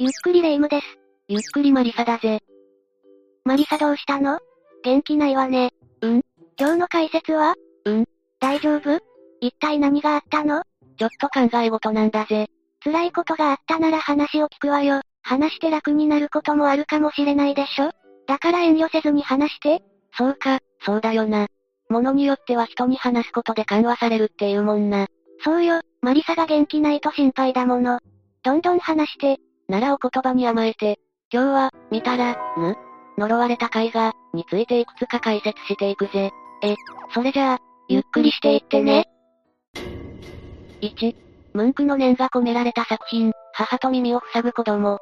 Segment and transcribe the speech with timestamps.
[0.00, 0.86] ゆっくりレ夢ムです。
[1.26, 2.38] ゆっくりマリサだぜ。
[3.44, 4.38] マリサどうしたの？
[4.84, 5.72] 元気ないわね。
[6.02, 6.22] うん？
[6.56, 7.56] 今日の解説は？
[7.84, 8.04] うん
[8.38, 9.00] 大丈夫？
[9.40, 10.62] 一体何があったの？
[10.98, 12.46] ちょっと考え事なんだぜ。
[12.84, 15.00] 辛いことがあったなら話を聞くわよ。
[15.22, 17.90] 話して楽になることもあるかもしれないでしょ？
[18.28, 19.82] だから遠慮せずに話して。
[20.16, 21.48] そうか、そうだよな。
[21.88, 25.08] ものによっては人に話すことで緩和されるっていうもんな。
[25.44, 27.98] そうよ、マリサが元気ないと心配だもの。
[28.44, 29.40] どんどん話して。
[29.68, 30.98] ならお言葉に甘えて、
[31.30, 32.74] 今日は、見たら、ぬ
[33.18, 36.30] 呪われた絵画、についていくつか解説していくぜ。
[36.62, 36.74] え、
[37.12, 39.04] それじゃあ、ゆっくりしていってね。
[40.80, 41.14] 1、
[41.52, 44.98] ムンクの念が込められた作品、母と耳を塞ぐ子供。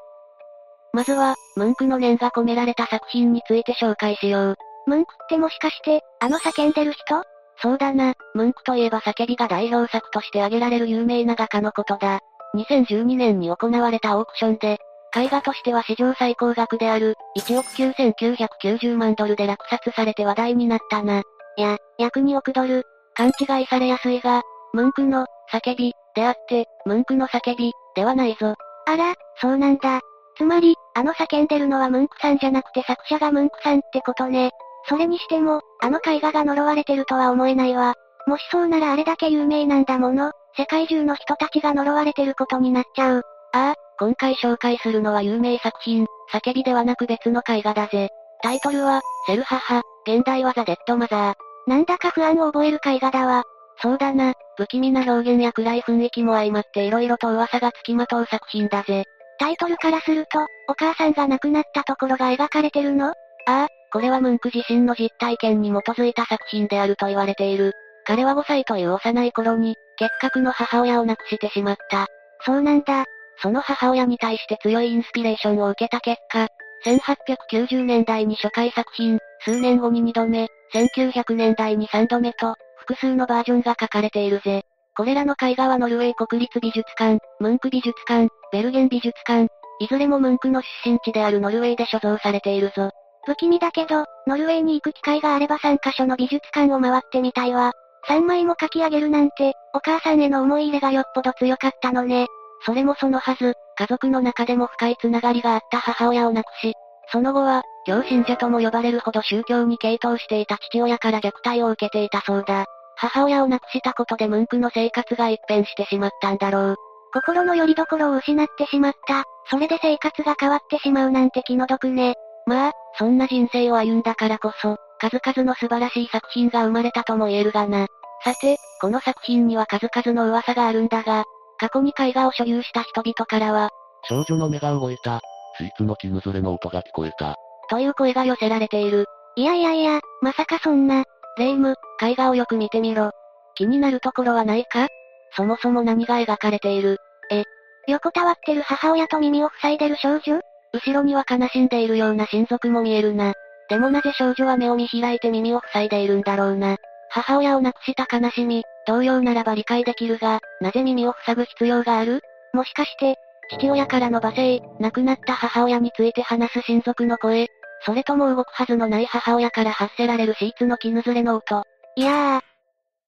[0.93, 4.57] まずは、ムンクの念が込められた作品について紹介しよう。
[4.89, 7.23] ムンクってもしかして、あの叫んでる人？
[7.62, 12.21] そうだな、ムンクといえば叫びが代表作として挙げられる有名な画家のことだ。
[12.55, 14.79] 2012年に行われたオークションで、
[15.17, 21.23] 絵画としては史上最高額である、1億9990万ドルで落札されて話題になったな。
[21.57, 22.85] いや、約2億ドル。
[23.15, 24.43] 勘違いされやすいが、
[24.75, 28.55] ムンクの、叫び、であって、ムンクの叫び、ではないぞ。
[28.87, 30.01] あら、そうなんだ。
[30.37, 34.51] つまり、あの叫んでるのはムンクさんじゃなくて作者がムンクさんってことね。
[34.89, 37.95] それにしても、あの絵画が呪われてるとは思えないわ。
[38.27, 43.23] もしそうならあれだけ有名なんだもの、世界中の人たちが呪われてることになっちゃう。
[43.53, 48.09] ああ、今回紹介するのは有名作品、叫びではなく別の絵画だぜ。
[48.43, 51.34] タイトルは、セル母、現代はザ・デッドマザー。
[51.67, 53.43] なんだか不安を覚える絵画だわ。
[53.83, 59.05] そうだな、不気味な表現や暗い雰囲気も相まって色々と噂がつきまとう作品だぜ。
[59.38, 63.09] タイトルからすると、お母さんが亡くなったところが描かれてるの？
[63.09, 63.12] あ
[63.47, 67.73] あ、これはムンク自身の実体験に基づいた作品であると言われている。
[68.06, 72.06] 彼は5歳という幼い頃に、結核の母親を亡くしてしまった。
[72.44, 73.05] そうなんだ。
[73.43, 76.49] その母親に対して強いインスピレーションを受けた結果、
[76.84, 84.62] 1890年代に初回作品、数年後に2度目、1900年代に3度目と、複数のバージョンが書かれているぜ。
[84.97, 89.49] これらの絵画はノルウェー国立美術館、ムンク美術館、ベルゲン美術館、
[89.81, 92.91] いずれもムンクの出身地であるノルウェーで所蔵されているぞ。
[93.27, 97.73] 不気味だけど、ノルウェーに行く機会があれば3カ所の美術館を回ってみたいわ。
[98.09, 102.27] 3枚も書き上げるなんて、お母さんへの思い入れがよっぽど強かったのね。
[102.65, 106.75] それもそのはず、家族の中でも深いつながりがあった母親を亡くし、
[107.12, 112.65] その後は、教信者とも呼ばれるほど宗教に傾倒していた父親から虐待を受けていたそうだ。
[112.97, 116.77] 母親を亡くしたことでムンクの生活が一変してしまったんだろう。
[117.12, 119.25] 心の拠り所を失ってしまった。
[119.50, 122.15] それで生活が変わってしまうなんて気の毒ね。
[122.47, 127.87] まあ、そんな人生を歩んだからこそ、数々の素晴らしい作品が生まれたとも言えるがな。
[128.25, 131.25] さて、この作品には数々の噂があるんだが、
[131.59, 133.71] 過去に絵画を所有した人々からは、
[134.09, 135.21] 少女の目が動いた。
[135.59, 137.35] スイーツの絹ずれの音が聞こえた。
[137.71, 139.06] という声が寄せられている。
[139.37, 141.05] いやいやいや、まさかそんな。
[141.39, 143.11] レイム、絵画をよく見てみろ。
[143.55, 144.89] 気になるところはないか？
[145.35, 146.99] そもそも何が描かれている？
[147.31, 147.45] え、
[147.89, 150.41] 横たわってる母親と耳を塞いでる少女？
[150.73, 153.33] 後ろには悲しんでいるような親族も見えるな。
[153.69, 156.77] でもなぜ少女は目を見開いて耳を塞いでいるんだろうな。
[157.10, 162.21] 母親を亡くした悲しみ、同様ならば理解できるが、なぜ耳を塞ぐ必要がある？
[162.53, 163.16] もしかして、
[163.59, 167.49] 父親からの罵声、亡くなった母親について話す親族の声、
[167.84, 171.62] それとも動くはずのない母親から発せられるシーツの絹ずれの音。
[171.97, 172.43] いや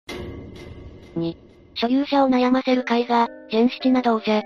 [0.06, 1.18] ー。
[1.18, 1.36] 2、
[1.74, 4.42] 所有者を悩ませる絵画、ジェンシチナ童者。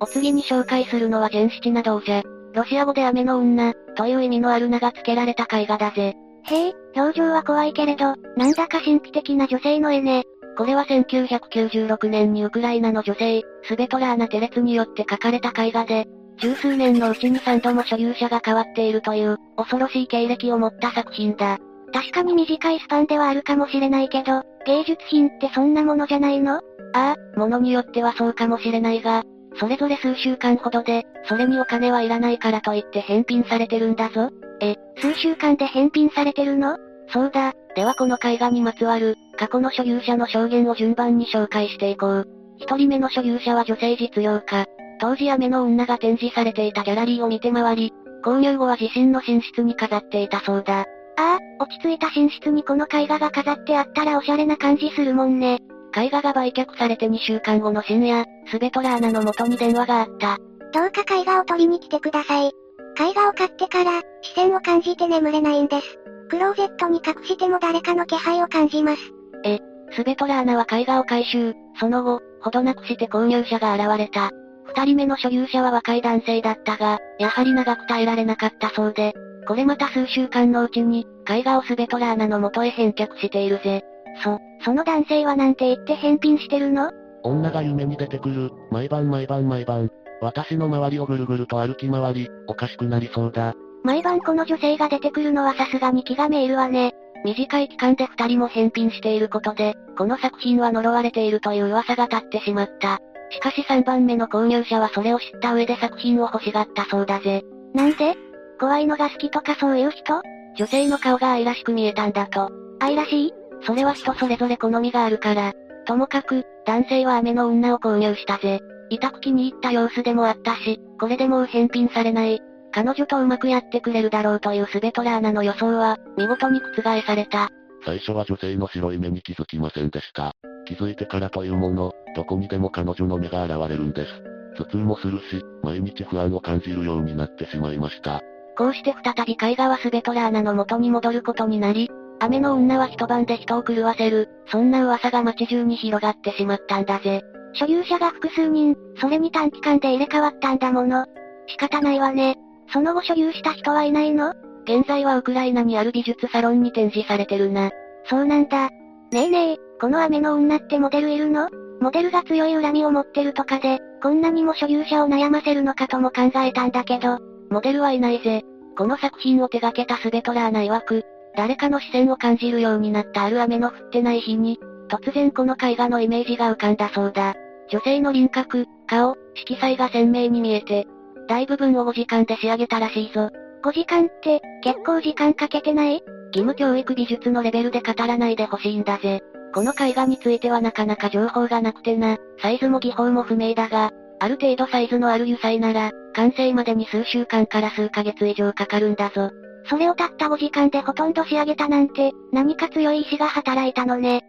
[0.00, 2.22] お次に紹介するのはジェンシチナ童者。
[2.54, 6.14] ロシア語で雨の女、という意味のある名が付けられた絵画だぜ。
[6.44, 10.24] へえ、表情は怖いけれど、なんだか神秘的な女性の絵ね。
[10.56, 16.06] これは1996年にウクライナの女性、スベトラーナ・テレツによって描かれた絵画で、
[16.38, 21.58] 十数年のうちに3度も所有者が変わっているという、恐ろしい経歴を持った作品だ。
[21.92, 26.56] 確かに短いスパンではあるかもしれないけど、芸術品ってそんなものじゃないの？
[26.94, 29.22] ああ、ものによってはそうかもしれないが、
[29.58, 34.30] それぞれ数週間ほどで、それにお金はいらないからといって返品されてるんだぞ。
[34.60, 36.76] え、数週間で返品されてるの？
[37.08, 37.52] そうだ。
[37.74, 42.28] ではこの絵画にまつわる、過去の所有者の証言を順番に紹介していこう。
[42.58, 44.66] 一人目の所有者は女性実業家。
[45.00, 47.92] 当時雨の女が展示されていたギャラリーを見て回り、
[48.22, 50.80] 購入後は自身の寝室に飾っていたそうだ。
[50.80, 50.84] あ
[51.16, 55.58] あ、落ち着いた寝室にこの絵画が飾ってあったらおしゃれな感じするもんね。
[55.96, 60.38] 絵画が売却されて2週間後の深夜、スベトラーナの元に電話があった。
[60.72, 62.46] どうか絵画を取りに来てください。
[62.48, 65.98] 絵画を買ってから、視線を感じて眠れないんです。
[66.28, 68.98] クローゼットに隠しても誰かの気配を感じます。
[69.44, 69.58] え、
[69.92, 74.30] スベトラーナは絵画を回収、その後、ほどなくして購入者が現れた。
[74.66, 79.12] 二人目の所有者は若い男性だったが、やはり長く耐えられなかったそうで、
[79.48, 83.82] これまた数週間のうちに、絵画をスベトラーナの元へ返却しているぜ。
[84.22, 86.90] そ、その男性はなんて言って返品してるの？
[87.22, 89.90] 女が夢に出てくる、毎晩毎晩毎晩。
[90.22, 93.54] 私の周りをぐるぐると歩き回り、おかしくなりそうだ。
[93.84, 96.92] 毎晩この女性が出てくるのはさすがに気がめいるわね。
[97.24, 102.98] 短い期間で二人も返品していることで、この作品は呪われているという噂が立ってしまった。
[103.30, 107.42] しかし3番目の購入者はそれを知った上で作品を欲しがったそうだぜ。
[107.74, 108.16] なんで？
[108.58, 110.20] 怖いのが好きとかそういう人？
[110.56, 112.50] 女性の顔が愛らしく見えたんだと。
[112.80, 113.34] 愛らしい？
[113.62, 115.52] それは人それぞれ好みがあるから。
[115.86, 118.60] ともかく、男性は雨の女を購入したぜ。
[118.90, 122.40] 痛く気に入った様子でもあったし、これでもう返品されない。
[122.72, 127.50] 彼女とうまくやってくれるだろうというスベトラーナの予想は、見事に覆された。
[127.84, 130.32] 最初は女性の白い目に気づきませんでした。
[130.66, 134.12] 気づいてからというもの、どこにでも彼女の目が現れるんです。
[134.56, 138.20] 頭痛もするし、毎日不安を感じるようになってしまいました。
[138.56, 141.90] こうして再び絵画はスベトラーナの元に戻ることになり、
[142.20, 147.22] 雨の女は一晩で人を狂わせる、そんな噂が街中に広がってしまったんだぜ。
[147.54, 151.06] 所有者が複数人、それに短期間で入れ替わったんだもの。
[151.46, 152.36] 仕方ないわね。
[152.72, 154.34] その後所有した人はいないの？
[154.64, 157.70] 現在はウクライナにある美術サロンに展示されてるな。
[158.04, 158.68] そうなんだ。
[158.68, 161.48] ねえねえ、この雨の女ってモデルいるの？
[161.80, 167.18] モデルが強い恨みを持ってるとかで、こんなにも所有者を悩ませるのかとも考えたんだけど、
[167.50, 168.42] モデルはいないぜ。
[168.76, 171.04] この作品を手掛けたスベトラーナ曰く、
[171.36, 177.34] 誰かの視線を感じるようになったある雨の降ってない日に、突然この絵画のイメージが浮かんだそうだ。
[177.70, 180.86] 女性の輪郭、顔、色彩が鮮明に見えて、
[181.28, 183.30] 大部分を5時間で仕上げたらしいぞ。
[183.62, 186.02] 5時間って、結構時間かけてない？
[186.32, 189.20] 義務教育美術のレベルで語らないでほしいんだぜ。
[189.54, 199.30] この絵画についてはなかなか情報がなくてな、サイズも技法も不明だが、ある程度サイズのある油彩なら、完成までに数週間から数ヶ月以上かかるんだぞ。
[199.66, 204.22] それをたった5時間でほとんど仕上げたなんて、何か強い意志が働いたのね。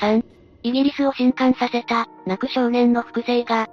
[0.00, 0.24] 3、
[0.62, 3.68] イギリスを震撼させた、泣く少年の複製画。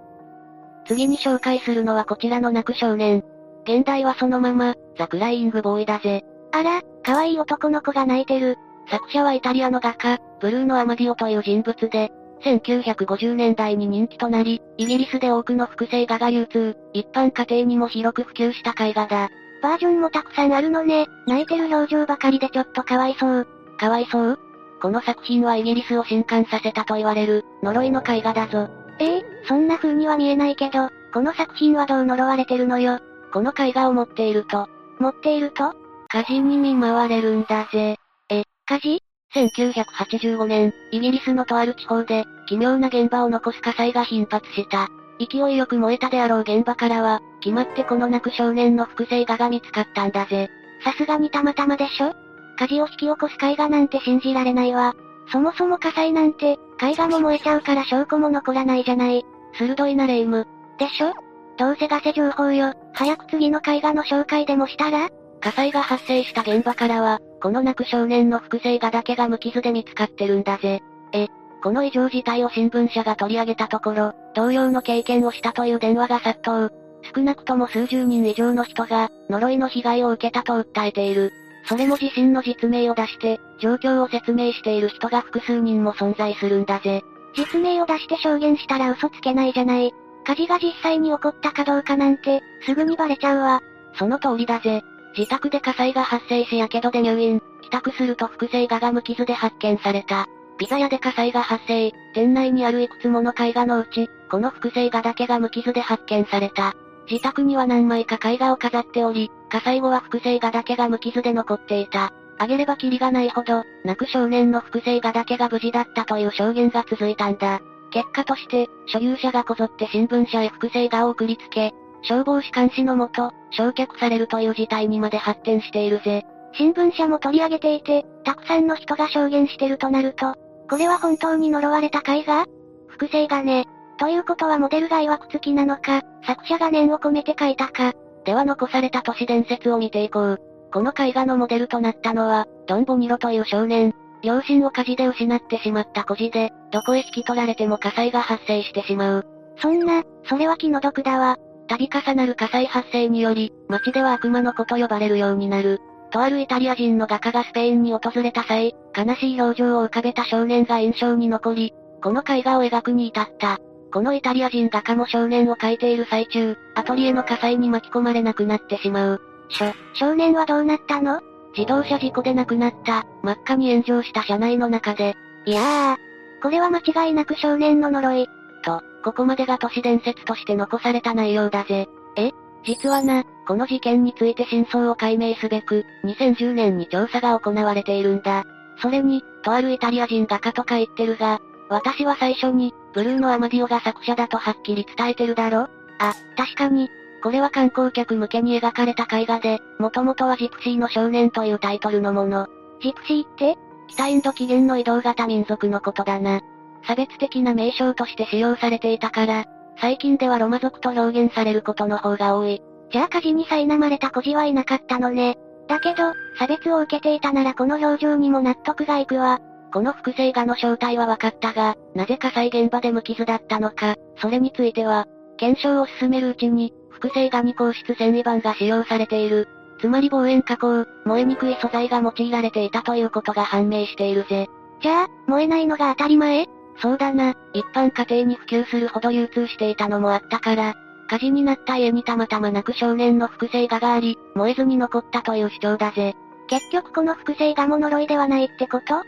[0.86, 3.24] 次に紹介するのはこちらの泣く少年。
[3.64, 6.24] 現代はそのまま、ザ・クライング・ボーイだぜ。
[6.52, 8.58] あら、可愛い男の子が泣いてる。
[8.90, 12.12] 作者はイタリアの画家、ブルーノ・アマディオという人物で、
[12.44, 19.30] 1950年代に人気となり、イギリスで多くの複製画が流通、一般家庭にも広く普及した絵画だ。
[19.62, 21.08] バージョンもたくさんあるのね。
[21.28, 23.48] 泣いてる表情ばかりでちょっとかわいそう。
[23.78, 24.40] かわいそう？
[24.82, 28.70] この作品はイギリスを震撼させたと言われる、呪いの絵画だぞ。
[29.00, 33.00] ええそんな風には見えないけど、この作品はどう呪われてるのよ？
[33.34, 34.68] この絵画を持っていると、
[35.00, 35.74] 持っていると？
[36.08, 37.98] 火事に見舞われるんだぜ。
[38.30, 39.04] え、火事
[39.36, 44.90] ?1985 年、イギリスのとある地方で、奇妙な現場を残す火災が頻発した。
[45.20, 50.50] 勢いよく燃えたであろう現場からは、決まってこの泣く少年の複製画が見つかったんだぜ。
[50.84, 52.14] さすがにたまたまでしょ？
[52.58, 54.96] 火事を引き起こす絵画なんて信じられないわ。
[55.32, 59.26] そもそも火災なんて、絵画も燃えちゃうから証拠も残らないじゃない。
[59.54, 60.48] 鋭いなレイム。
[60.78, 61.14] でしょ？
[61.58, 62.74] どうせガセ情報よ。
[62.94, 65.10] 早く次の絵画の紹介でもしたら？
[65.42, 70.82] 火災が発生した現場からは、この泣く少年の複製画だけが無傷で見つかってるんだぜ。
[71.14, 71.28] え、
[71.62, 76.72] この異常事態を新聞社が取り上げたところ、同様の経験をしたという電話が殺到。
[77.16, 81.32] 少なくとも数十人以上の人が、呪いの被害を受けたと訴えている。
[81.66, 87.02] それも自身の実名を出して、状況を説明している人が複数人も存在するんだぜ。
[87.36, 89.92] 実名を出して証言したら嘘つけないじゃない。
[90.26, 93.62] 火事が実際に起こったかどうかなんて、すぐにバレちゃうわ。
[93.96, 94.82] その通りだぜ。
[95.18, 100.28] 自宅で火災が発生しやけどで入院、帰宅すると複製画が無傷で発見された。
[100.60, 106.76] ピザ屋で火災が発生、店内にあるいくつもの絵画のうち、この複製画だけが無傷で発見された。
[107.10, 112.12] 自宅には何枚か絵画を飾っており、火災後は複製画だけが無傷で残っていた。
[112.38, 117.62] あげればキリがないほど、泣く少年の複製画だけが無事だったという証言が続いたんだ。
[117.92, 126.26] 結果として、所有者がこぞって新聞社へ複製画を送りつけ、消防士監視のもと、焼却されるという事態にまで発展しているぜ。
[126.54, 130.36] 新聞社も取り上げていて、たくさんの人が証言してるとなると、
[130.70, 132.46] これは本当に呪われた絵画
[132.88, 133.66] 複製画ね。
[133.98, 137.94] ということはモデルが曰くつきなのか、作者が念を込めて書いたか？
[138.26, 140.38] では残された都市伝説を見ていこう。
[140.72, 143.94] この絵画のモデルとなったのは、ドン・ボニロという少年。
[144.22, 149.26] 両親を火事で失ってしまった孤児で、どこへ引き取られても火災が発生してしまう。
[149.58, 151.38] そんな、それは気の毒だわ。
[151.68, 155.80] 度重なる火災発生により、街では悪魔の子と呼ばれるようになる。
[156.12, 163.58] とあるイタリア人の画家がスペインに訪れた際、悲しい表情を浮かべた少年が印象に残り、この絵画を描くに至った。
[163.94, 169.22] このイタリア人画家も少年を描いている最中、アトリエの火災に巻き込まれなくなってしまう。
[169.50, 171.22] しょ、少年はどうなったの？
[171.58, 175.16] 自動車事故で亡くなった、真っ赤に炎上した車内の中で。
[175.46, 178.28] いやー、これは間違いなく少年の呪い。
[178.64, 181.88] と、ここまでが都市伝説として残された内容だぜ。
[182.18, 182.32] え？
[182.66, 188.44] 実はな、この事件について真相を解明すべく、2010年に調査が行われているんだ。
[188.82, 195.70] それに、とあるイタリア人画家とか言ってるが、私は最初に、ブルーのアマディオが作者だとはっきり伝えてるだろ？
[196.00, 196.90] あ、確かに。
[197.22, 202.48] これは観光客向けに描かれた絵画で、もともとはジプシーの少年というタイトルのもの。
[202.82, 203.58] ジプシーって
[203.90, 206.42] 北インド起源の移動型民族のことだな。
[206.88, 209.46] 差別的な名称として使用されていたから、
[209.82, 212.62] 最近ではロマ族と表現されることの方が多い。
[212.92, 215.38] じゃあ火事に苛まれた孤児はいなかったのね。
[215.70, 219.40] だけど、差別を受けていたならこの表情にも納得がいくわ。
[219.72, 225.06] この複製画の正体は分かったが、なぜ火災現場で無傷だったのか、それについては、
[225.38, 229.48] 検証を進めるうちに、複製画に硬質繊維板が使用されている。
[229.80, 234.48] つまり防炎加工、燃えにくい素材が用いられていたということが判明しているぜ。
[234.82, 236.48] じゃあ、燃えないのが当たり前？
[236.82, 240.74] そうだな、一般家庭に普及するほど流通していたのもあったから、
[241.10, 246.16] 火事になった家にたまたま泣く少年の複製画があり、燃えずに残ったという主張だぜ。
[246.48, 248.96] 結局この複製画も呪いではないってこと？
[248.96, 249.02] あ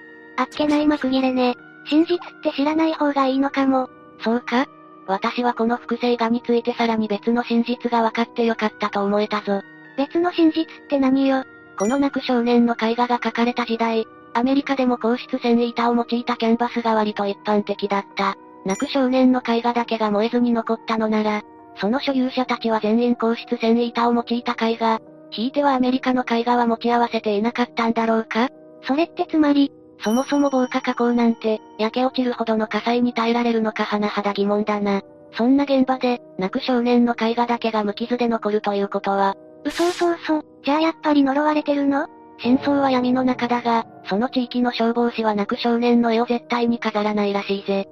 [0.44, 1.56] っけない幕切れね。
[1.86, 3.88] 真実って知らない方がいいのかも。
[4.24, 4.66] そうか？
[5.06, 9.62] 私はこの複製画についてさらに別の真実が分かってよかったと思えたぞ。
[9.98, 11.44] 別の真実って何よ？
[11.78, 18.38] この泣く少年の絵画が描かれた時代、アメリカでも硬質繊維板を用いたキャンバスが割と一般的だった。
[18.66, 21.42] 泣く少年の絵画だけが燃えずに残ったのなら、
[21.76, 25.00] その所有者たちは全員硬質繊維板を用いた絵画、
[25.32, 28.50] ひいてはアメリカの絵画は持ち合わせていなかったんだろうか？
[28.84, 29.72] それってつまり、
[30.04, 35.02] そもそも防火加工なんて、焼け落ちるほどの火災に耐えられるのか甚だ疑問だな。
[35.34, 42.08] そんな現場で、泣く少年の絵画だけが無傷で残るということは、嘘嘘嘘、じゃあやっぱり呪われてるの？
[42.40, 47.88] 真相は闇の中だが、その地域の消防士は泣く少年の絵を絶対に飾らないらしいぜ。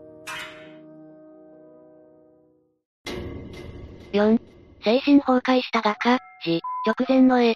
[4.13, 4.39] 4.
[4.83, 7.55] 精神崩壊した画家、死、直前の絵。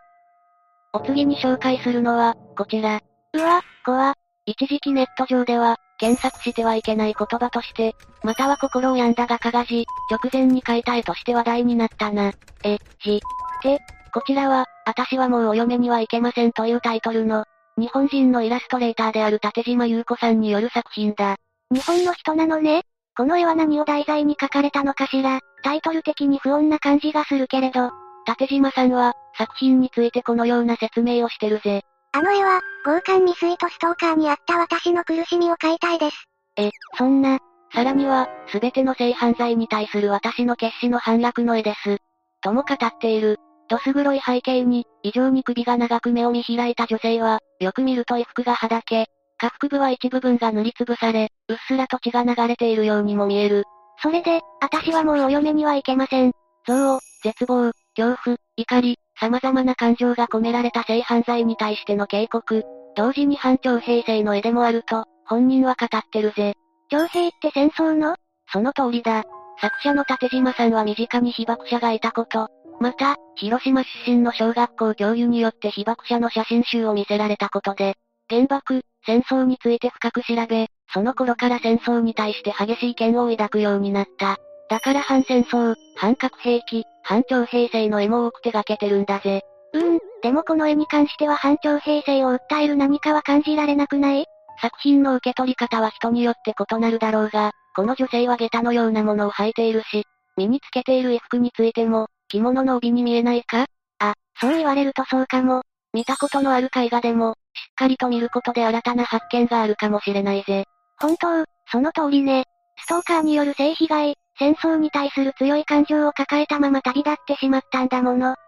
[0.93, 3.01] お次に紹介するのは、こちら。
[3.33, 4.13] うわ、怖。
[4.45, 12.33] 一時期ネット上では、検索してはいけない言葉として、または心を病んだ画家が字、直前に書いた絵として話題になったな。
[12.63, 13.21] え、字。
[13.63, 13.79] で、
[14.13, 17.45] こちらは、私はもうお嫁には行けませんというタイトルの、
[17.77, 21.37] 日本人のイラストレーターである立島優子さんによる作品だ。
[21.73, 22.83] 日本の人なのね
[23.17, 27.91] この絵は何を題材に描かれたのかしらタイトル的に不穏な感じがするけれど。
[28.25, 31.81] 立島さんは、作品についてこのような説明をしてるぜ。
[32.11, 36.27] あの絵は、強姦未遂とストーカーにあった私の苦しみを描いたいです。
[36.57, 37.39] え、そんな。
[37.73, 41.97] さらには、すべての性犯罪に対する私の決死の反落の絵です。
[42.41, 43.39] とも語っている。
[43.67, 49.07] どす黒い背景に、異常に首が長く目を見開いた女性は、よく見ると衣服がはだけ、
[49.39, 53.65] 下腹部は一部分が塗りつぶされ、うっすらと血が流れているようにも見える。
[54.03, 56.33] それで、私はもうお嫁には行けません。
[56.67, 62.63] 憎悪、絶望、恐怖、怒り、様々な感情が込められた性犯罪に対しての警告、
[62.97, 66.53] 同時に反徴兵性の絵でもあると、本人は語ってるぜ。
[66.91, 68.15] 徴兵って戦争の？
[68.51, 69.23] その通りだ。
[69.61, 72.49] 作者の立島さんは身近に被爆者がいたこと、
[72.81, 77.95] また、広島出身の小学校教諭によって被爆者の写真集を見せられたことで、
[78.29, 84.37] 原爆、戦争について深く調べ、その頃から戦争に対して激しい嫌悪を抱くようになった。
[84.69, 89.41] だから反戦争、反核兵器、反徴兵制の絵も多く手掛けてるんだぜ。
[89.73, 94.25] うーん、でもこの絵に関しては反徴兵制を訴える何かは感じられなくない？
[94.61, 100.05] 作品の受け取り方は人によって異なるだろうが、この女性は下駄のようなものを履いているし、
[100.37, 103.65] 身につけている衣服についても、着物の帯に見えないか？
[103.99, 105.63] あ、そう言われるとそうかも。
[105.91, 110.65] 見たことのある絵画でも、しっかりと見ることで新たな発見があるかもしれないぜ。
[111.03, 112.45] 本当、その通りね。
[112.77, 118.35] ストーカーによる性被害、戦争に対する強い感情を抱えたまま旅立ってしまったんだもの。
[118.35, 118.39] きっ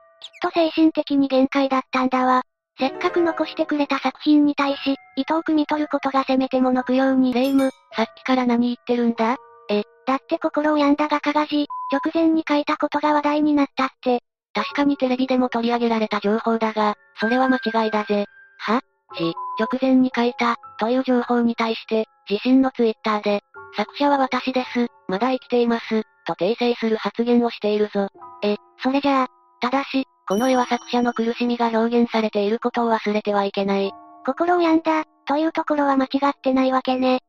[0.41, 2.43] と精神的に限界だったんだわ。
[2.79, 9.35] せっかく残してくれた作品に対し、意図を汲み取ることがせめてもの供養に霊夢、さっきから何言ってるんだ？
[9.69, 14.21] え、だって心を病んだ画家が字、直前に書いたことが話題になったって。
[14.53, 18.25] 確かにテレビでも取り上げられた情報だが、それは間違いだぜ。
[18.59, 18.79] は？
[19.17, 23.41] 字、直前に書いた、という情報に対して、自身のツイッターで、
[23.75, 28.07] 作者は私です、まだ生きています、と訂正する発言をしているぞ。
[28.41, 29.27] え、それじゃあ、
[29.62, 33.91] ただし、この絵は作者の苦しみが表現されていることを忘れてはいけない。
[34.25, 37.19] 心を病んだ、というところは間違ってないわけね。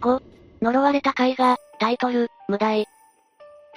[0.00, 0.20] 5、
[0.62, 2.86] 呪われた絵画、タイトル、無題。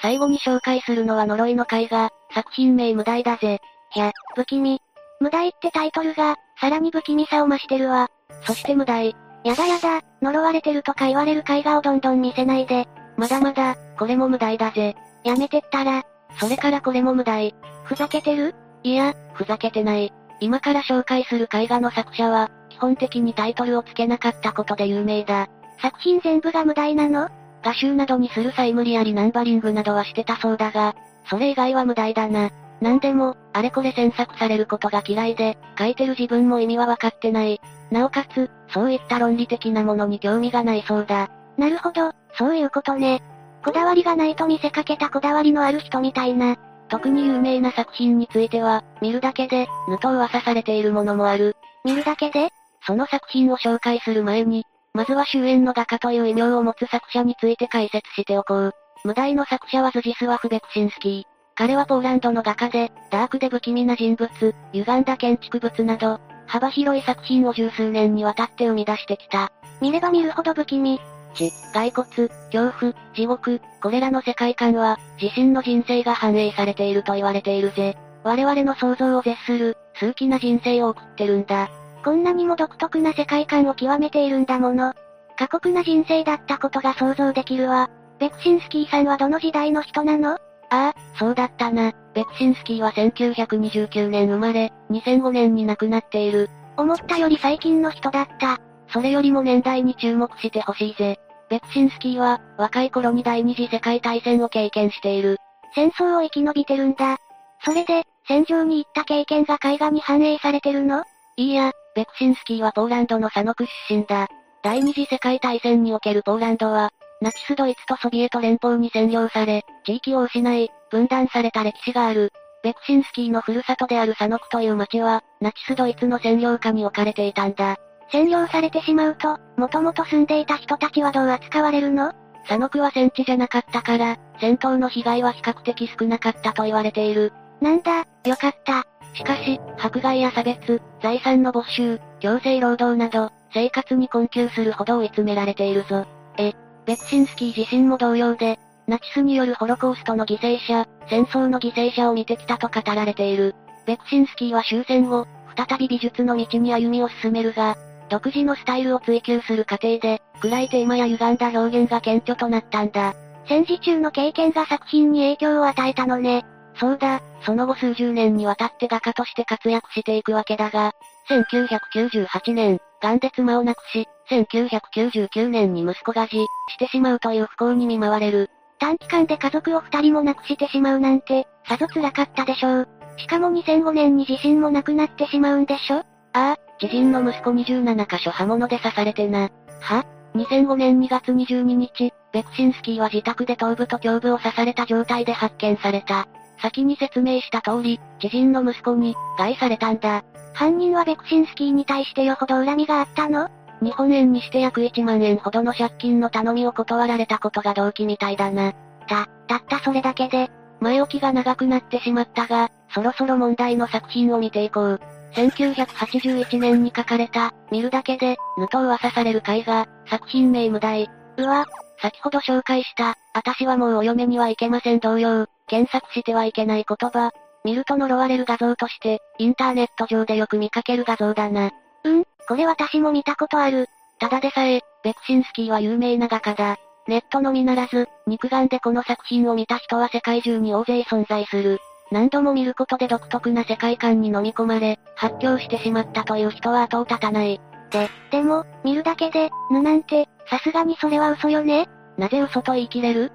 [0.01, 3.59] 最後に紹介するのは呪いの絵画、作品名無題だぜ。
[3.91, 4.81] ひゃ、不気味。
[5.19, 8.09] 無題ってタイトルが、さらに不気味さを増してるわ。
[8.45, 9.15] そして無題。
[9.43, 12.87] やだやだ、呪われてるとか言われる絵画をどんどん見せないで。
[13.17, 14.95] まだまだ、これも無題だぜ。
[15.23, 16.03] やめてったら。
[16.39, 17.55] それからこれも無題。
[17.83, 18.53] ふざけてる？
[18.83, 20.13] いや、ふざけてない。
[20.39, 25.47] 今から紹介する絵画の作者は、基本的にタイトルを付けなかったことで有名だ。
[25.81, 27.29] 作品全部が無題なの？
[27.63, 30.95] 画集などにする際無理やりナンバリングなどはしてたそうだが、
[31.27, 32.51] それ以外は無題だな。
[32.81, 37.59] なんでも、あれこれ詮索されることが嫌いで、書いてる自分も意味はわかってない。
[37.91, 41.29] なおかつ、そういった論理的なものに興味がないそうだ。
[41.57, 43.23] なるほど、そういうことね。
[43.63, 46.55] こだわりがないと見せかけたこだわりのある人みたいな。
[46.89, 51.55] 特に有名な作品については、見るだけで、ぬと噂されているものもある。
[51.83, 52.49] 見るだけで？
[52.85, 58.73] その作品を紹介する前に、まずは終焉の画家という異名を持つ作者について解説しておこう。
[59.03, 61.36] 無題の作者はズジスワフ・ベクシンスキー。
[61.57, 64.29] 彼はポーランドの画家で、ダークで不気味な人物、
[64.73, 69.51] 歪んだ建築物など、幅広い作品を十数年にわたって生み出してきた。
[69.81, 71.01] 見れば見るほど不気味。
[71.33, 77.97] 地、骸骨、恐怖、地獄、これらの世界観は、自身の人生が反映されていると言われているぜ。
[78.23, 81.69] 我々の想像を絶する、数奇な人生を送ってるんだ。
[82.03, 84.93] こんなにも独特な世界観を極めているんだもの。
[85.35, 87.89] 過酷な人生だったことが想像できるわ。
[88.19, 90.37] ベクシンスキーさんはどの時代の人なの？
[90.69, 91.93] ああ、そうだったな。
[92.13, 96.49] ベクシンスキーは1929年生まれ、2005年に亡くなっている。
[96.75, 98.59] 思ったより最近の人だった。
[98.89, 101.19] それよりも年代に注目してほしいぜ。
[101.49, 105.37] ベクシンスキーは、若い頃に第二次世界大戦を経験している。
[105.73, 107.17] 戦争を生き延びてるんだ。
[107.63, 111.03] それで、戦場に行った経験が絵画に反映されてるの？
[111.37, 114.27] いいや、ベクシンスキーはポーランドの佐野区出身だ。
[114.63, 122.31] 第二次世界大戦におけるポーランドは、ナチスドイツとソビエト連邦に占領され、地域を失い、分断された歴史がある。
[122.63, 127.77] ベクシンスキーのふるさとである佐野区という町は、ナチスドイツの占領下に置かれていたんだ。
[128.11, 132.13] 占領されてしまうと、もともと住んでいた人たちはどう扱われるの？
[132.47, 137.33] 佐野区は戦地じゃなかったから、戦闘の被害は比較的少なかったと言われている。
[137.61, 138.85] なんだ、よかった。
[139.13, 146.05] しかし、迫害や差別、財産の没収、強制労働など、生活に困窮するほど追い詰められているぞ。
[146.37, 146.53] え、
[146.87, 153.55] ベクシンスキー自身も同様で、ナチスによるホロコーストの犠牲者、戦争の犠牲者を見てきたと語られている。
[153.85, 157.75] ベクシンスキーは終戦後、再び美術の道に歩みを進めるが、
[158.07, 163.13] 独自のスタイルを追求する過程で、暗いテーマや歪んだ表現が顕著となったんだ。
[163.49, 166.45] 戦時中の経験が作品に影響を与えたのね。
[166.79, 170.93] そうだ、その後数十年にわたって画家として活躍していくわけだが、
[171.29, 178.49] 1998年、癌で妻を亡くし、1999年に息子が死してしまうという不幸に見舞われる。
[178.79, 182.87] 短期間で家族を二人も亡くしてしまうなんて、さぞ辛かったでしょう。
[183.17, 185.97] しかも2005年に自身も亡くなってしまうんでしょ？
[185.97, 189.49] ああ、知人の息子27箇所刃物で刺されてな。
[189.81, 196.27] は ?2005 年2月22日、ベクシンスキーは自宅で頭部と胸部を刺された状態で発見された。
[196.61, 200.23] 先に説明した通り、知人の息子に、害されたんだ。
[200.53, 203.49] 犯人はベクシンスキーに対してよほど恨みがあったの？
[203.81, 208.73] 日本円にして約1万円ほどの借金の頼みを断られたことが動機みたいだな。
[209.07, 215.01] た、たったそれだけで、前置きが長くなってしまったが、そろそろ問題の作品を見ていこう。
[215.33, 221.09] 1981年に書かれた、見るだけで、ぬと噂される絵画、作品名無題。
[221.37, 221.65] うわ、
[222.01, 227.31] 先ほど紹介した、私はもうお嫁には行けません同様、検索してはいけない言葉、
[227.63, 231.71] 見ると呪われる画像として、インターネット上でよく見かける画像だな。
[232.03, 233.87] うん、これ私も見たことある。
[234.19, 236.77] ただでさえ、ベクシンスキーは有名な画家だ。
[237.07, 241.79] ネットのみならず、肉眼でこの作品を見た人は世界中に大勢存在する。
[242.09, 247.59] 何度も見ることで独特な世界観に飲み込まれ、発狂してしまったという人は後を絶たない。
[247.91, 251.87] で、でも、見るだけで、ぬなんて、さすがにそれは嘘よね？
[252.17, 253.31] なぜ嘘と言い切れる？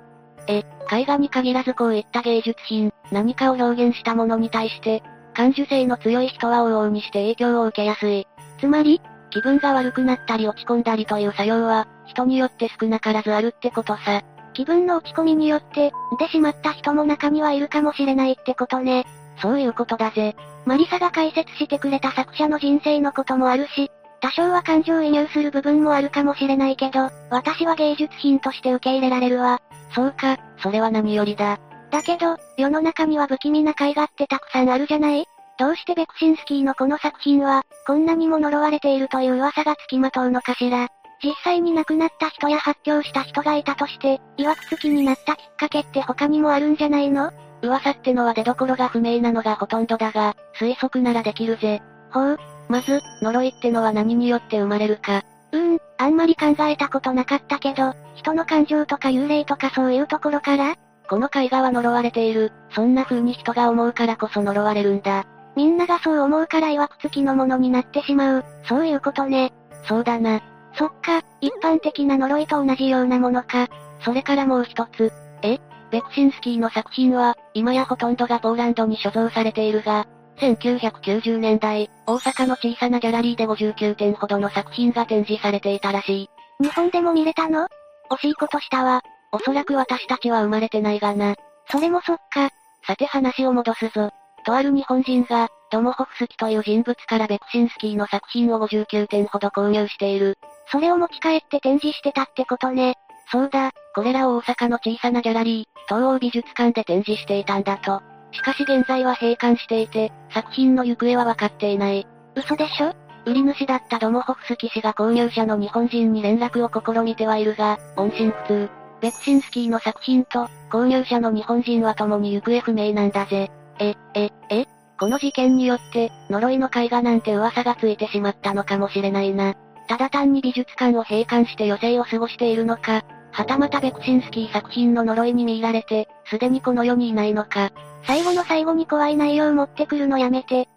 [0.48, 5.03] え、絵画に限らずこういった芸術品、何かを表現したものに対して、
[5.35, 8.27] 感受性の強い人は往々にして影響を受けやすい。
[8.62, 14.22] つまり、気分が悪くなったり落ち込んだりという作用は、人によって少なからずあるってことさ。
[14.55, 19.05] 気分の落ち込みによって、出しまった人も中にはいるかもしれないってことね。
[19.40, 20.37] そういうことだぜ。
[20.64, 29.61] マリサが解説してくれた作者の人生のこともあるし、多少は感情移入する部分もあるかもしれないけど、私は芸術品として受け入れられるわ。
[29.92, 31.59] そうか、それは何よりだ。
[31.90, 35.27] だけど、世の中には不気味な絵画ってたくさんあるじゃない？
[35.62, 40.88] どうしてベクシンスキーのこの作品は、こんなにも呪われているという噂がつきまとうのかしら
[41.22, 47.31] 実際に亡くなった人や発狂した人がいたとして、曰くつきになったきっかけって他にもあるんじゃないの？
[47.62, 51.81] 噂ってのは出所が不明なのがほとんどだが、推測ならできるぜ。
[52.11, 52.38] ほう。
[52.68, 55.22] まず、呪いってのは何によって生まれるか。
[55.53, 60.75] うーん、あんまり考えたことなかったけど、人の感情とか幽霊とかそういうところから？
[61.09, 62.51] この絵画は呪われている。
[62.75, 65.25] そんな風に人が思うからこそ呪われるんだ。
[65.55, 68.45] みんながそう思うから曰くつきのものになってしまう。
[68.65, 69.53] そういうことね。
[69.87, 70.41] そうだな。
[70.75, 73.69] そっか、一般的な呪いと同じようなものか。
[74.01, 75.12] それからもう一つ。
[75.43, 75.59] え？
[75.91, 80.07] ベクシンスキーの作品は、今やほとんどがポーランドに所蔵されているが、
[80.38, 86.31] 1990年代、大阪の小さなギャラリーで59点ほどの作品が展示されていたらしい。
[86.65, 87.69] 日本でも見れたの？
[88.11, 89.03] 惜しいことしたわ。
[89.33, 91.35] おそらく私たちは生まれてないがな。
[91.71, 92.49] それもそっか。
[92.87, 94.11] さて話を戻すぞ。
[94.45, 100.37] とある日本人が、ドモホフスキという人物からベクシンスキーの作品を59点ほど購入している。
[100.71, 102.97] それを持ち帰って展示してたってことね。
[103.31, 108.03] そうだ、これらを大阪の小さなギャラリー、東欧美術館で展示していたんだと。
[108.33, 112.07] しかし現在は閉館していて、作品の行方は分かっていない。
[112.35, 112.95] 嘘でしょ？
[113.25, 118.71] 売り主だったドモホフスキ氏が購入者の日本人に連絡を試みてはいるが、音信不通。
[119.01, 123.51] ベクシンスキーの作品と、購入者の日本人は共に行方不明なんだぜ。
[123.83, 124.66] え、え、え
[124.99, 129.55] この事件によって、呪いの絵画なんて噂がついてしまったのかもしれないな。
[129.88, 137.71] ただ単に美術館を閉館して余生を過ごしているのか、はたまたベクシンスキー作品の呪いに見入られて、すでにこの世にいないのか。
[138.07, 140.68] 最後の最後に怖い内容持ってくるのやめて。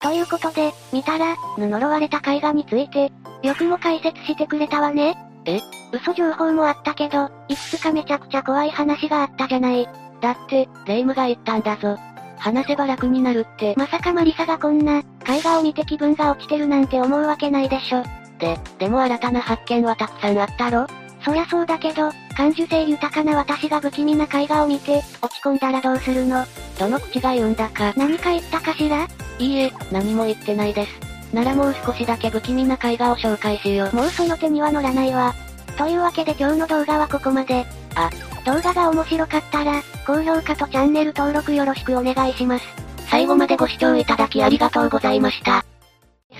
[0.00, 5.16] ということで、見たら、ぬ呪われた絵画について、よくも解説してくれたわね。
[5.46, 5.60] え？
[5.92, 9.88] 嘘情報もあったけど、いくつかめちゃくちゃ怖い話があったじゃない。
[10.22, 11.98] だって、霊夢が言ったんだぞ。
[12.38, 13.74] 話せば楽になるって。
[13.76, 18.02] まさかマリサがこんな、絵画を見て気分が落ちてるなんて思うわけないでしょ。
[18.38, 20.86] で、でも新たな発見はたくさんあったろ？
[21.24, 26.44] そりゃそうだけど、感受性豊かな私が不気味な絵画を見て、落ち込んだらどうするの？
[26.78, 27.92] どの口が言うんだか。
[27.96, 29.06] 何か言ったかしら？
[29.38, 31.34] いいえ、何も言ってないです。
[31.34, 33.96] ならもう少しだけ不気味な絵画を紹介しよう。
[33.96, 35.34] もうその手には乗らないわ。
[35.78, 37.64] というわけで今日の動画はここまで。
[37.94, 38.10] あ、
[38.44, 42.66] 動画が面白かったら、高評価とチャンネル登録よろしくお願いします。
[43.08, 45.64] 最後までご視聴いただきありがとうございました。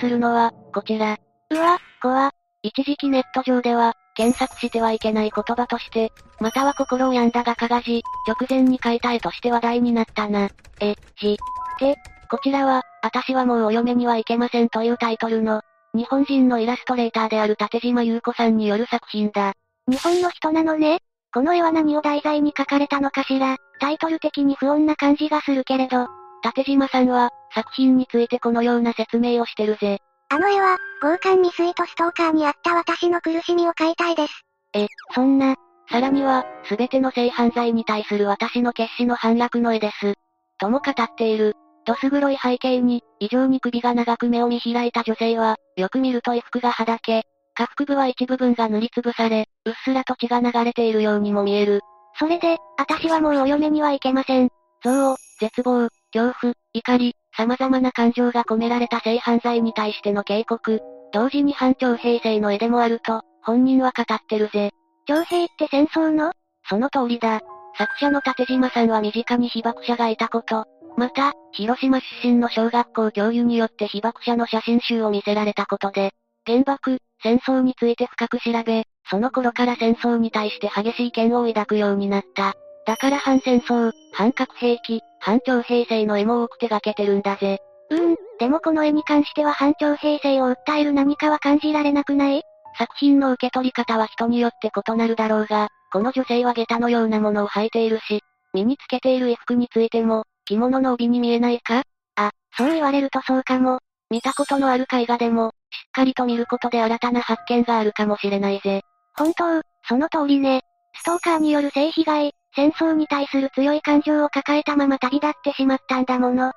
[0.01, 1.19] するのは、こちら。
[1.51, 2.33] うわ、怖。
[2.63, 10.49] 一時期ネット上では、検索してはいけない言葉として、または心を病んだ画家が字、直前に書いた絵として話題になったな。
[10.81, 11.39] え、字。
[11.79, 11.97] で、
[12.31, 15.63] こちらは、私はもうお嫁には行けませんというタイトルの、
[15.95, 19.55] 日本人のイラストレーターである縦島優子さんによる作品だ。
[19.87, 21.01] 日本の人なのね
[21.33, 23.57] この絵は何を題材に描かれたのかしら？
[23.81, 26.09] タイトル的に不穏な感じがするけれど。
[26.43, 29.99] 縦島さんは、作品についてこのような説明をしてるぜ。
[30.29, 34.45] あの絵は、強姦未遂とストーカーにあった私の苦しみを描いたいです。
[34.75, 35.57] え、そんな。
[35.91, 40.15] さらには、すべての性犯罪に対する私の決死の反落の絵です。
[40.59, 41.55] とも語っている。
[41.85, 51.81] どす黒い背景に、異常に首が長く目を見開いた女性は、よく見ると衣服がはだけ、下腹部は一部分が塗りつぶされ、うっすらと血が流れているようにも見える。
[52.19, 54.49] それで、私はもうお嫁には行けません。
[54.85, 60.81] 憎悪、絶望、恐怖、怒り、様々な感情が込められた性犯罪に対しての警告、
[61.13, 64.71] 同時に反徴兵性の絵でもあると、本人は語ってるぜ。
[65.07, 66.33] 徴兵って戦争の？
[66.69, 67.41] その通りだ。
[67.77, 70.65] 作者の立島さんは身近に被爆者がいたこと、
[70.97, 76.13] また、広島出身の小学校教諭によって被爆者の写真集を見せられたことで、
[76.47, 82.55] 原爆、戦争について深く調べ、その頃から戦争に対して激しい嫌悪を抱くようになった。
[82.85, 87.61] だから反戦争、反核兵器、反徴兵制の絵も多く手掛けてるんだぜ。
[87.91, 92.43] うーん、でもこの絵に関しては反徴兵制を訴える何かは感じられなくない？
[92.77, 98.21] 作品の受け取り方は人によって異なるだろうが、この女性は下駄のようなものを履いているし、
[98.53, 101.83] 身につけている衣服についても、着物の帯に見えないか？
[102.17, 103.79] あ、そう言われるとそうかも。
[104.11, 105.53] 見たことのある絵画でも、
[105.93, 108.83] かりと見ることで新たな発見があるかもしれないぜ。
[109.17, 110.63] 本当、その通りね。
[110.95, 116.53] ストーカーによる性被害、戦争に対する強い感情を抱えたまま旅立ってしまったんだもの。
[116.53, 116.57] きっ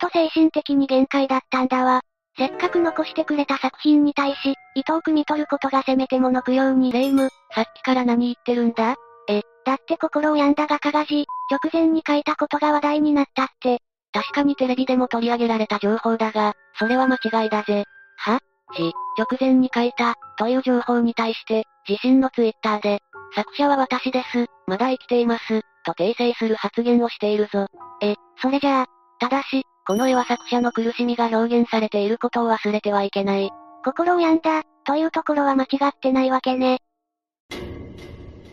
[0.00, 2.00] と精神的に限界だったんだわ。
[2.38, 6.92] せっかく残してくれた作品に対し、意図を汲み取ることがせめてもの供養に。
[6.92, 8.96] レイム、さっきから何言ってるんだ？
[9.28, 13.80] え、だって心を病んだ画家がじ、直前に書いたことが話題になったって。
[14.12, 17.84] 確かにテレビでも取り上げられた情報だが、それは間違いだぜ。
[18.18, 18.40] は？
[18.74, 23.00] し、直前に書いた、という情報に対して、自身のツイッターで、
[23.34, 27.66] 作者は私です、まだ生きています、と訂正する発言をしているぞ。
[28.02, 28.86] え、それじゃあ、
[29.20, 33.50] ただし、この絵は作者の苦しみが表現されていることを忘れてはいけない。
[33.84, 36.78] 心を病んだ、というところは間違ってないわけね。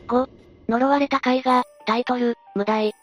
[0.07, 0.27] 5、
[0.69, 2.93] 呪われた絵画、タイトル、無題。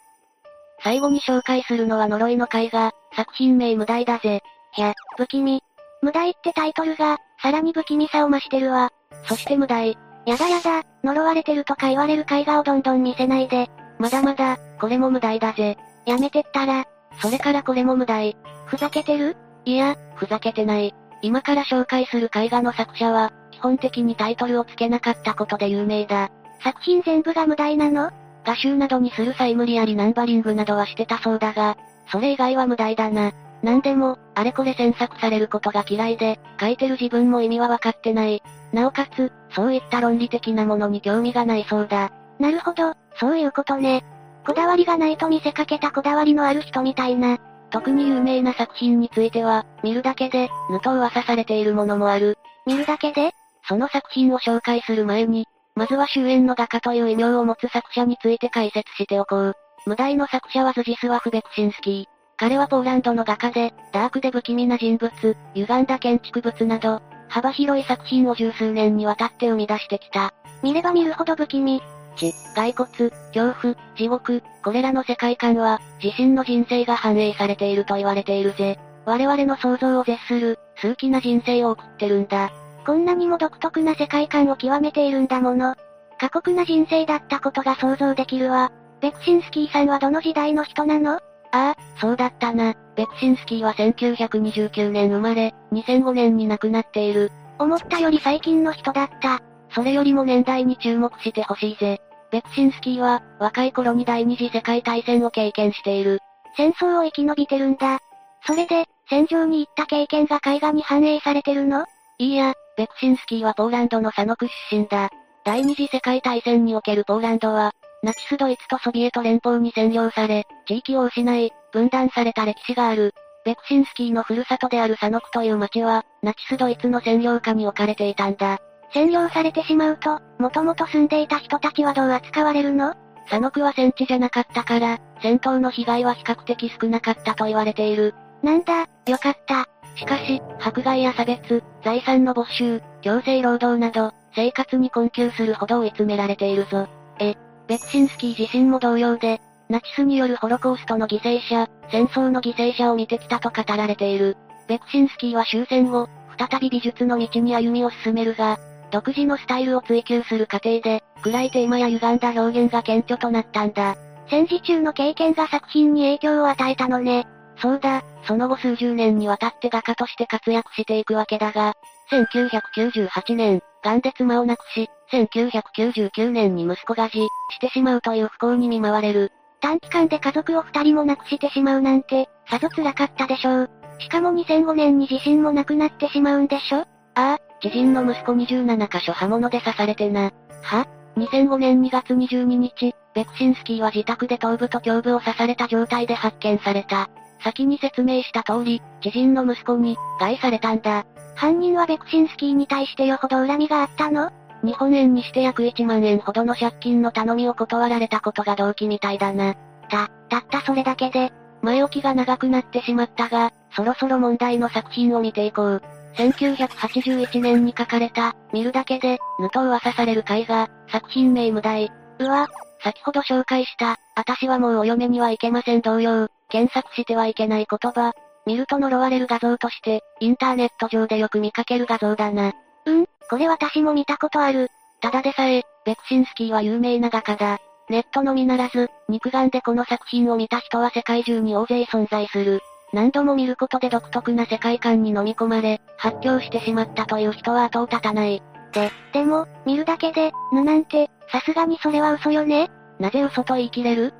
[0.83, 4.41] 最後に紹介するのは呪いの絵画、作品名無題だぜ。
[4.73, 5.61] ひゃ、不気味。
[6.01, 8.89] 無題ってタイトルが、さらに不気味さを増してるわ。
[9.25, 9.97] そして無題。
[10.25, 13.69] やだやだ、呪われてるとか言われる絵画をどんどん見せないで。
[13.99, 15.77] まだまだ、これも無題だぜ。
[16.05, 16.85] やめてったら。
[17.21, 18.35] それからこれも無題。
[18.65, 19.37] ふざけてる？
[19.65, 20.93] いや、ふざけてない。
[21.21, 26.31] 今から紹介する絵画の作者は、基本的にタイトルを付けなかったことで有名だ。
[26.63, 28.11] 作品全部が無題なの？
[28.43, 31.77] 画集などにする際無理やりナンバリングなどはしてたそうだが、
[32.11, 33.31] それ以外は無題だな。
[33.63, 38.41] なんでも、あれこれ詮索されることが嫌いで、書いてる自分も意味はわかってない。
[38.73, 42.11] なおかつ、そういった論理的なものに興味がないそうだ。
[42.39, 44.03] なるほど、そういうことね。
[44.47, 47.37] こだわりがないと見せかけたこだわりのある人みたいな。
[47.69, 52.37] 特に有名な作品については、見るだけで、ぬと噂されているものもある。
[52.65, 53.31] 見るだけで？
[53.67, 55.45] その作品を紹介する前に、
[55.75, 59.53] まずは終焉の画家という異名を持つ作者について解説しておこう。
[59.85, 62.10] 無題の作者はズジスワフ・ベクシンスキー。
[62.41, 65.11] 彼はポーランドの画家で、ダークで不気味な人物、
[65.53, 70.33] 歪んだ建築物など、幅広い作品を十数年にわたって生み出してきた。
[70.63, 71.83] 見れば見るほど不気味。
[72.15, 78.79] 地、骸骨、恐怖、地獄、これらの世界観は、自身の人生が反映されていると言われているぜ。
[79.05, 82.49] 我々の想像を絶する、数奇な人生を送ってるんだ。
[82.87, 85.75] こんなにも独特な世界観を極めているんだもの。
[86.19, 88.71] 過酷な人生だったことが想像できるわ。
[88.99, 91.19] ベクシンスキーさんはどの時代の人なの？
[91.51, 92.73] ああ、そうだったな。
[92.95, 97.31] ベクシンスキーは1929年生まれ、2005年に亡くなっている。
[97.59, 99.41] 思ったより最近の人だった。
[99.73, 102.01] それよりも年代に注目してほしいぜ。
[102.31, 106.19] ベクシンスキーは、若い頃に第二次世界大戦を経験している。
[106.55, 107.99] 戦争を生き延びてるんだ。
[108.45, 111.85] それで、戦場に行った経験が絵画に反映されてるの？
[112.17, 115.09] いいや、ベクシンスキーはポーランドの佐野区出身だ。
[115.43, 123.13] 第二次世界大戦におけるポーランドは、ナチスドイツとソビエト連邦に占領され、地域を失い、分断された歴史がある。
[123.45, 128.59] ベクシンスキーのふるさとである佐野区という町は、ナチスドイツの占領下に置かれていたんだ。
[128.93, 132.95] 占領されてしまうと、もともと住んでいた人たちはどう扱われるの？
[133.29, 138.15] 佐野区は戦地じゃなかったから、戦闘の被害は比較的少なかったと言われている。
[138.41, 139.67] なんだ、よかった。
[139.95, 146.87] しかし、迫害や差別、財産の没収、強制労働など、生活に困窮するほど追い詰められているぞ。
[147.19, 147.35] え、
[147.67, 154.37] ベクシンスキー自身も同様で、ナチスによるホロコーストの犠牲者、戦争の犠牲者を見てきたと語られている。
[154.67, 158.57] ベクシンスキーは終戦後、再び美術の道に歩みを進めるが、
[158.91, 163.95] 独自のスタイルを追求する過程で、暗いテーマや歪んだ表現が顕著となったんだ。
[164.29, 167.27] 戦時中の経験が作品に影響を与えたのね。
[167.57, 171.75] そうだ、その後数十年にわたって画家として活躍していくわけだが、
[172.11, 179.31] 1998年、癌で妻を亡くし、1999年に息子が死してしまうという不幸に見舞われる。
[179.59, 183.69] 短期間で家族を二人も亡くしてしまうなんて、さぞ辛かったでしょう。
[183.99, 186.79] しかも2005年に自身も亡くなってしまうんでしょ？
[186.79, 190.31] ああ、知人の息子27箇所刃物で刺されてな。
[190.63, 197.09] は ?2005 年2月22日、ベクシンスキーは自宅で頭部と胸部を刺された状態で発見された。
[197.43, 201.05] 先に説明した通り、知人の息子に、害されたんだ。
[201.35, 204.31] 犯人はベクシンスキーに対してよほど恨みがあったの？
[204.63, 209.55] 日本円にして約1万円ほどの借金の頼みを断られたことが動機みたいだな。
[209.89, 215.81] た、たったそれだけで、前置きが長くなってしまったが、そろそろ問題の作品を見ていこう。
[216.15, 221.91] 1981年に書かれた、見るだけで、ぬと噂される絵画、作品名無題。
[222.19, 222.47] うわ、
[222.83, 228.13] 先ほど紹介した、私はもうお嫁には行けません同様、検索してはいけない言葉、
[228.45, 232.53] 見ると呪われる画像として、インターネット上でよく見かける画像だな。
[232.85, 234.69] うん、これ私も見たことある。
[235.01, 237.59] ただでさえ、ベクシンスキーは有名な画家だ。
[237.89, 242.61] ネットのみならず、肉眼でこの作品を見た人は世界中に大勢存在する。
[242.93, 248.41] 何度も見ることで独特な世界観に飲み込まれ、発狂してしまったという人は後を絶たない。
[248.73, 254.13] で、でも、見るだけで、ぬなんて、さすがにそれは嘘よねなぜ嘘と言い切れる？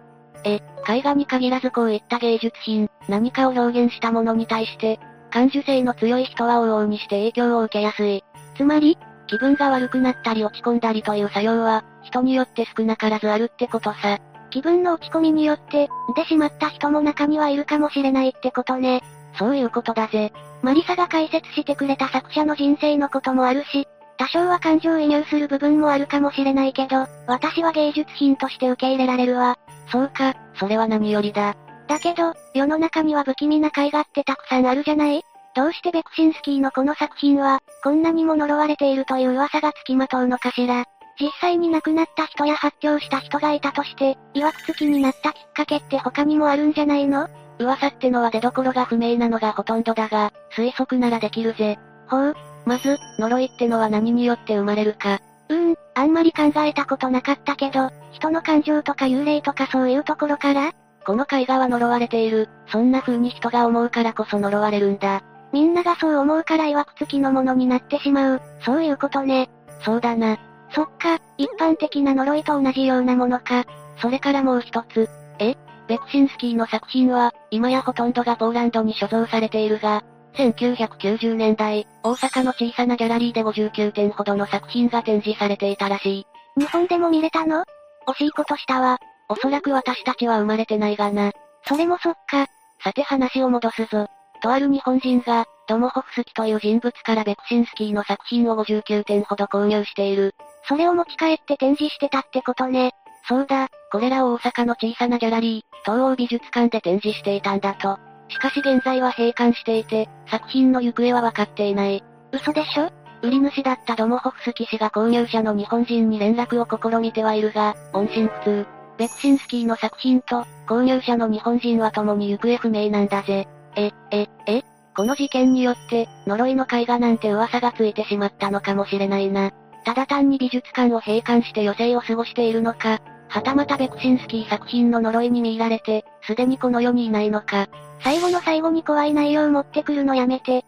[0.44, 5.00] え、絵画に限らずこういった芸術品、何かを表現したものに対して、
[5.32, 8.24] 感受性の強い人は往々にして影響を受けやすい。
[8.58, 14.20] つまり気分が悪くなったり落ち込んだりという作用は、人によって少なからずあるってことさ。
[14.50, 19.02] 気分の落ち込みによって、出しまった人も中にはいるかもしれないってことね。
[19.40, 20.34] そういうことだぜ。
[20.62, 23.88] マリサが解説してくれた作者の人生のこともあるし、
[24.18, 29.58] 多少は感情移入する部分もあるかもしれないけど、私は芸術品として受け入れられるわ。
[29.92, 31.56] そうか、それは何よりだ。
[31.92, 35.24] だけど、世の中には不気味な絵画ってたくさんあるじゃない？
[35.58, 40.86] どうしてベクシンスキーのこの作品は、こんなにも呪われているという噂がつきまとうのかしら？
[41.20, 47.28] 実際に亡くなった人や発狂した人がいたとして、曰くつきになったきっかけって他にもあるんじゃないの？
[47.60, 51.78] 噂ってのは出所が不明なのがほとんどだが、推測ならできるぜ。
[52.08, 52.36] ほう。
[52.66, 55.20] まず、呪いってのは何によって生まれるか。
[55.50, 60.72] うーん、あんまり考えたことなかったけど、人の感情とか幽霊とかそういうところから？
[61.06, 62.50] この絵画は呪われている。
[62.68, 65.22] そんな風に人が思うからこそ呪われるんだ。
[65.52, 68.42] みんながそう思うから曰くつきのものになってしまう。
[68.64, 69.50] そういうことね。
[69.84, 70.38] そうだな。
[70.74, 73.66] そっか、一般的な呪いと同じようなものか。
[73.98, 75.10] それからもう一つ。
[75.40, 75.56] え？
[75.88, 80.04] ベクシンスキーの作品は、今やほとんどがポーランドに所蔵されているが、
[80.36, 86.28] 1990年代、大阪の小さなギャラリーで59点ほどの作品が展示されていたらしい。
[86.58, 87.66] 日本でも見れたの？
[88.08, 88.98] 惜しいことしたわ。
[89.32, 91.32] おそらく私たちは生まれてないがな。
[91.66, 92.48] それもそっか。
[92.84, 94.08] さて話を戻すぞ。
[94.42, 100.36] とある日本人が、ドモホフスキという人物からベクシンスキーの作品を59点ほど購入している。
[100.68, 102.92] それを持ち帰って展示してたってことね。
[103.30, 108.00] そうだ、これらを大阪の小さなギャラリー、東欧美術館で展示していたんだと。
[108.28, 112.04] しかし現在は閉館していて、作品の行方は分かっていない。
[112.34, 112.90] 嘘でしょ？
[113.22, 118.81] 売り主だったドモホフスキ氏が購入者の日本人に連絡を試みてはいるが、音信不通。
[118.98, 123.48] ベクシンスキーの作品と、購入者の日本人は共に行方不明なんだぜ。
[123.76, 124.64] え、え、え
[124.96, 129.52] この事件によって、呪いの絵画なんて噂がついてしまったのかもしれないな。
[129.86, 133.00] ただ単に美術館を閉館して余生を過ごしているのか、
[133.30, 137.68] はたまたベクシンスキー作品の呪いに見入られて、すでにこの世にいないのか。
[138.04, 140.66] 最後の最後に怖い内容を持ってくるのやめて。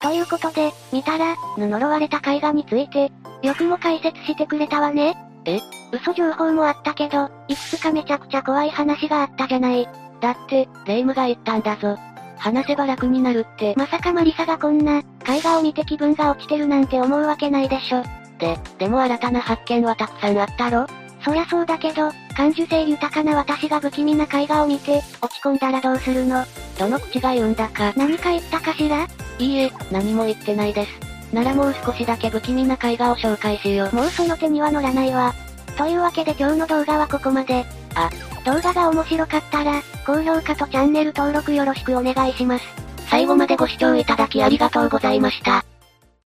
[0.00, 3.10] ということで、見たら、呪われた絵画について、
[3.42, 5.16] よくも解説してくれたわね。
[5.46, 5.60] え
[5.92, 9.88] 嘘情報もあったけど、いくつかめちゃくちゃ怖い話があったじゃない。
[10.20, 11.98] だって、霊夢が言ったんだぞ。
[12.36, 13.74] 話せば楽になるって。
[13.76, 18.02] まさかマリサがこんな、絵画を見て気分が落ちてるなんて思うわけないでしょ。
[18.38, 20.86] で、でも新たな発見はたくさんあったろ？
[21.24, 26.44] そりゃそうだけど、感受性豊かな私が不気味な絵画を見て、落ち込んだらどうするの？
[26.78, 27.92] どの口が言うんだか。
[27.96, 29.06] 何か言ったかしら？
[29.38, 31.13] いいえ、何も言ってないです。
[31.34, 33.94] ならもう少しだけ不気味な絵画を紹介しよう。
[33.94, 35.34] もうその手には乗らないわ。
[35.76, 37.64] というわけで今日の動画はここまで。
[37.94, 38.08] あ、
[38.44, 42.64] 動画が面白かったら、高評価とチャンネル登録よろしくお願いします。
[43.10, 45.64] 最後までご視聴いただきありがとうございました。